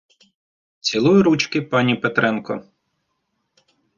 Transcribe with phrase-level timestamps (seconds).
[0.79, 2.63] Цілую ручки, пані Петренко.